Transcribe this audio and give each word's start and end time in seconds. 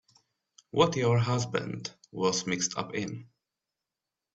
What 0.71 0.95
your 0.95 1.19
husband 1.19 1.91
was 2.11 2.47
mixed 2.47 2.75
up 2.75 2.95
in. 2.95 3.27